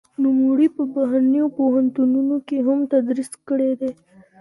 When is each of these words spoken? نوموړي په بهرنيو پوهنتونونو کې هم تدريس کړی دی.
نوموړي 0.23 0.67
په 0.75 0.83
بهرنيو 0.93 1.47
پوهنتونونو 1.57 2.35
کې 2.47 2.57
هم 2.67 2.79
تدريس 2.93 3.31
کړی 3.47 3.71
دی. 3.79 3.91